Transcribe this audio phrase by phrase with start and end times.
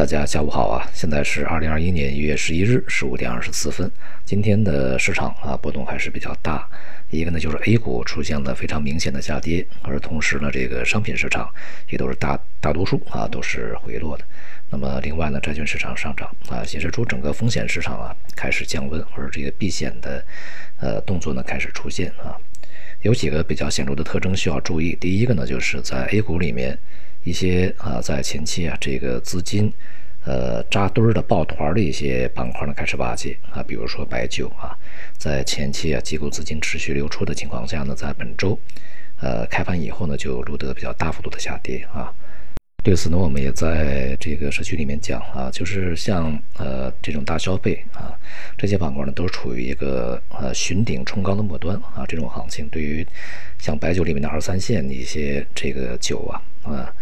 [0.00, 0.88] 大家下午好啊！
[0.94, 3.92] 现在是二零二一年一月十一日十五点二十四分。
[4.24, 6.66] 今天的市场啊波动还是比较大。
[7.10, 11.52] 一个呢就是 A 股出现了非常明显的下跌，而同时呢这个商品市场
[11.90, 14.24] 也都是大大多数啊都是回落的。
[14.70, 20.24] 那么另外呢债券市场上涨啊，显示出整个风险市场啊开始降温，而这个避险的
[20.78, 22.32] 呃动作呢开始出现啊。
[23.02, 24.96] 有几个比较显著的特征需要注意。
[24.98, 26.78] 第一个呢就是在 A 股里面。
[27.24, 29.72] 一些啊，在前期啊，这个资金，
[30.24, 34.76] 呃，扎堆儿的抱团的一些板块呢，开始瓦解啊，比如说白酒啊，
[35.18, 38.58] 在前期啊，机构资金持续流出的情况下呢，在本周，
[39.20, 42.12] 呃，开盘以后呢，就录得比较大幅度的下跌啊。
[42.82, 48.16] 对此呢，我们也在这个社区里面讲啊，就是像呃这种大消费啊，
[48.56, 53.06] 这些板块呢，都是处于一个呃寻顶冲高的末端啊，这种行情对于
[53.58, 56.40] 像白酒里面的二三线一些这个酒啊。
[56.62, 56.92] 啊，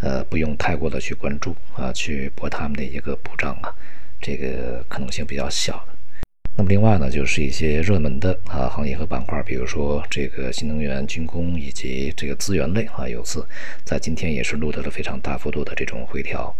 [0.00, 3.74] 呃，不用太过的去关注啊，去博他们的一个补涨啊，
[4.20, 5.92] 这个可能性比较小的。
[6.54, 13.46] 那么另外呢，就是一些热门的啊行业和板块，比如说这个新能源、军工以及这个资源类啊，有次
[13.84, 16.54] 在今天也是录得了非常大幅度的这种回调。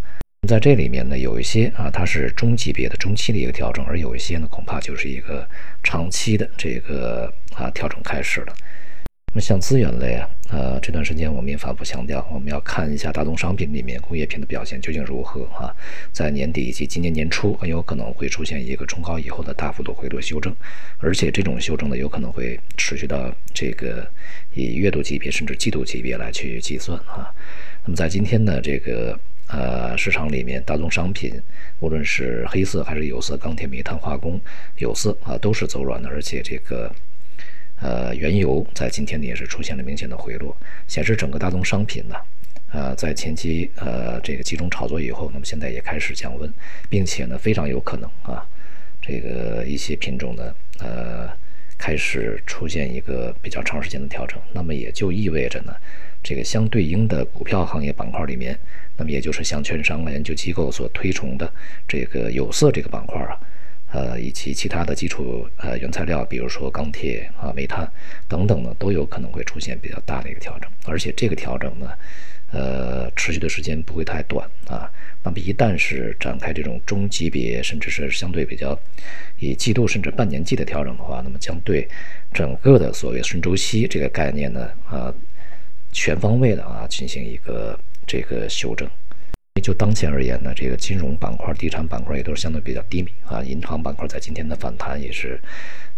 [0.48, 5.46] 在这里面呢，有一些啊，它是中级别的、中期的一个调整，而有一些呢，恐怕就是一个
[5.84, 8.54] 长期的这个啊调整开始了。
[9.34, 15.74] 那么像资源类啊，呃，这段时间我们也反复强调，我们要看一下大宗商品里面工业品的表现究竟如何啊。
[16.12, 20.54] 在年底以及今年年初，很有可能会出现一个冲高以后的大幅度回落修正，
[20.98, 24.06] 而且这种修正呢，有可能会持续到这个
[24.52, 27.32] 以月度级别甚至季度级别来去计算啊。
[27.86, 31.40] 那么在今天的这个呃市场里面，大宗商品
[31.80, 34.38] 无论是黑色还是有色、钢铁、煤炭、化工、
[34.76, 36.94] 有色啊，都是走软的，而且这个。
[37.82, 42.14] 呃，原油在今天呢也是出现了明显的回落，显示整个大宗商品呢，
[42.72, 46.48] 呃，在前期呃这个集中炒作以后，那么现在也开始降温，
[46.88, 48.46] 并且呢非常有可能啊，
[49.00, 51.28] 这个一些品种呢呃
[51.76, 55.74] 开始出现一个比较长时间的调整，那么也就意味着呢，
[56.22, 58.56] 这个相对应的股票行业板块里面，
[58.96, 61.52] 那么也就是像券商研究机构所推崇的
[61.88, 63.36] 这个有色这个板块啊。
[64.32, 67.86] 其，其他的基础呃原材料，比如说钢铁啊、煤炭
[68.26, 71.90] 等等呢，都有可能会出现比较大的一个调整，而且这个调整呢，
[72.50, 74.90] 呃，持续的时间不会太短啊。
[75.22, 78.76] 那么一旦是展开这种中级别，甚至是相对比较
[79.38, 81.88] 以季度甚至半年计的调整的话，那么将对
[82.32, 85.14] 整个的所谓顺周期这个概念呢，啊，
[85.92, 88.88] 全方位的啊进行一个这个修正。
[89.62, 93.42] 就当前而言呢，这个金融板块、地产板块也都是相对比较低迷啊。
[93.42, 95.40] 银行板块在今天的反弹也是，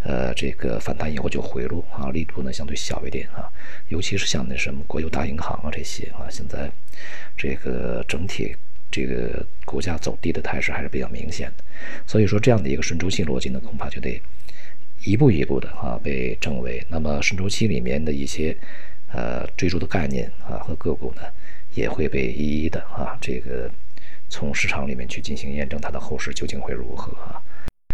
[0.02, 3.50] 呃，这个反弹以后就回落啊，力度呢相对小一点啊。
[3.88, 6.70] 尤其是像那什么国有大银行啊这些啊，现在
[7.36, 8.54] 这个整体
[8.90, 11.64] 这个股价走低的态势还是比较明显的。
[12.06, 14.20] 所以说这样的一个顺周期逻辑呢，恐怕就得
[15.04, 16.84] 一步一步的啊被证伪。
[16.90, 18.56] 那么顺周期里面的一些
[19.10, 21.22] 呃追逐的概念啊和个股呢？
[21.74, 23.70] 也会被一一的啊，这个
[24.28, 27.40] 从市场里面去进行验证，它的后市究竟会如何啊？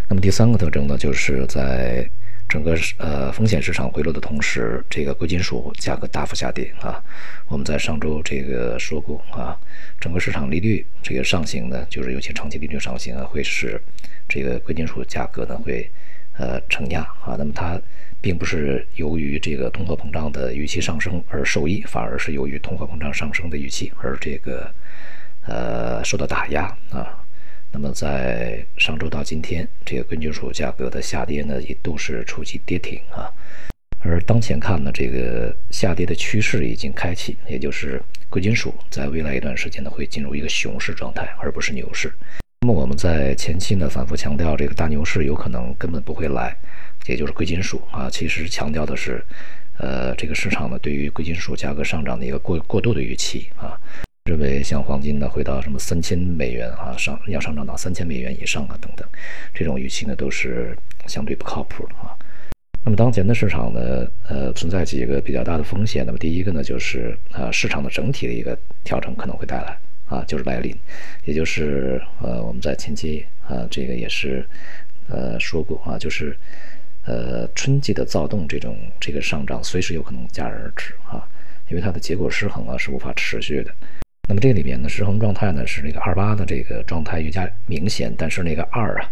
[0.09, 2.09] 那么第三个特征呢，就是在
[2.49, 7.03] 整个呃风险市场回落的同时，这个贵金属价格大幅下跌啊。
[7.47, 9.57] 我们在上周这个说过啊，
[10.01, 13.81] 整个市场利率这个上行呢，就是尤其长期利率上行啊，会使
[14.29, 15.89] 这个贵金属价格呢会
[16.41, 17.37] 呃承压啊。
[17.39, 17.79] 那么它。
[18.23, 24.71] 并不是由于这个通货膨胀的预期上升而受益，反而是由于通货膨胀上升的预期而这个
[25.47, 27.25] 呃受到打压啊。
[27.73, 33.33] 那么在上周到今天，这个贵金属价格的下跌呢，一度是触及跌停啊。
[34.01, 42.13] 而当前看呢，这个下跌的趋势已经开启，也就是贵金属在未来一段时间呢会进入一个熊市状态，而不是牛市。
[42.63, 46.55] 那么我们在前期呢反复强调，这个大牛市有可能根本不会来。
[47.07, 49.25] 也就是贵金属啊，其实强调的是，
[49.79, 53.73] 呃，这个市场呢对于贵金属价格上涨的一个过过度的预期啊，
[54.27, 59.09] 认为像黄金呢会到什么三千美元啊上要上涨到三千美元以上啊等等，
[59.55, 60.77] 这种预期呢都是
[61.07, 62.15] 相对不靠谱的啊。
[62.85, 66.05] 那么当前的市场呢，呃，存在几个比较大的风险。
[66.05, 69.77] 那么第一个呢就是啊市场的整体的一个调整可能会带来
[70.11, 70.77] 啊，就是来临，
[71.25, 74.47] 也就是呃我们在前期啊这个也是
[75.09, 76.37] 呃说过啊，就是。
[77.07, 81.27] 呃，春季的躁动，这种这个上涨随时有可能戛然而止啊，
[81.71, 83.75] 因为它的结果失衡啊是无法持续的。
[84.29, 89.11] 那么这里面呢，失衡状态呢是那个二八的这个状态愈加明显，但是那个二啊，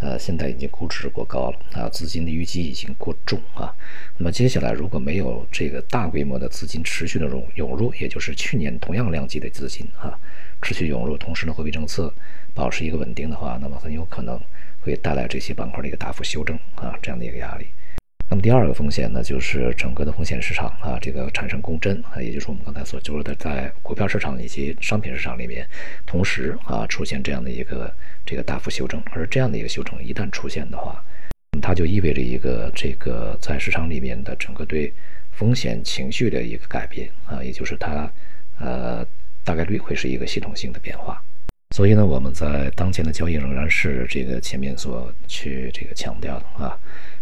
[0.00, 3.74] 呃，现在已经估值过高了啊，资金的预期已经过重啊。
[4.18, 10.18] 那么接下来如果没有这个大规模的资金持续的涌涌入，也就是去年同样量级的资金啊，
[10.60, 12.12] 持续涌入，同时呢，货币政策
[12.52, 14.38] 保持一个稳定的话，那么很有可能
[14.80, 17.66] 会带来这些板块的一个大幅修正啊，这样的一个压力。
[18.30, 25.64] 那么第二个风险呢，就是整个的风险市场啊，这个产生共振啊，也就是我们刚才所说的，在股票市场以及商品市场里面，
[26.06, 27.94] 同时啊出现这样的一个
[28.24, 31.04] 这个大幅修正，而这样的一个修正一旦出现的话，
[31.60, 34.92] 它就意味着一个这个在市场里面的整个对
[35.32, 38.10] 风险情绪的一个改变啊，也就是它
[38.58, 39.06] 呃
[39.44, 41.22] 大概率会是一个系统性的变化。
[41.74, 46.76] 所以呢，我们在当前的交易仍然是这个前面所去这个强调的啊。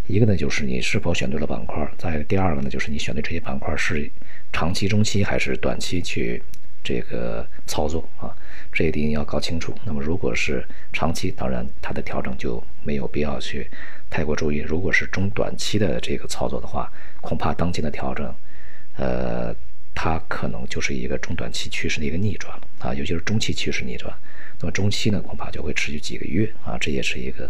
[0.07, 4.11] 一个呢，就是你是否选对了板块；再第二个呢，就是你选的这些板块是
[4.53, 6.43] 长期、中期还是短期去
[6.83, 8.35] 这个操作啊？
[8.73, 9.75] 这一定要搞清楚。
[9.85, 13.69] 那么，如果是长期，当然它的调整就没有必要去
[14.11, 16.91] 太过注意；如果是中短期的这个操作的话，
[17.21, 18.35] 恐怕当前的调整，
[18.97, 19.55] 呃，
[19.95, 24.13] 它可能就是一个中短期趋势的一个逆转啊，尤其是中期趋势逆转。
[24.59, 27.49] 那么中期呢，恐怕就会持续几个月啊，这也是一个。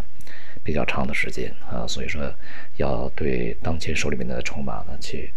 [0.64, 2.22] 比较长的时间啊，所以说
[2.76, 5.30] 要对当前手里面的筹码呢去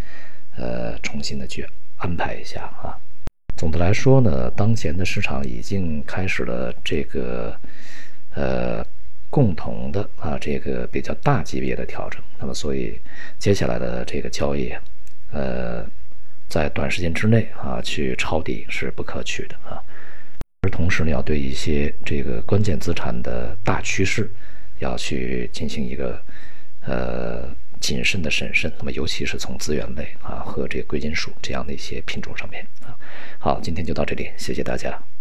[0.56, 1.68] 呃重新的去
[1.98, 2.96] 安排一下啊。
[3.58, 7.58] 总的来说呢，当前的市场已经开始了这个
[8.34, 8.86] 呃
[9.30, 12.22] 共同的啊这个比较大级别的调整。
[12.40, 13.00] 那么所以
[13.40, 14.74] 接下来的这个交易
[15.32, 15.86] 呃
[16.48, 19.82] 在短时间之内啊去抄底是不可取的啊。
[20.62, 24.30] 而同时呢，要对一些这个关键资产的大趋势。
[24.80, 26.22] 要去进行一个
[26.82, 27.50] 呃
[27.80, 32.96] 谨慎的审慎，那么尤其是从资源类啊和这个贵金属这样的一些品种上面啊。
[33.40, 35.15] 好，今天就到这里，谢谢大家。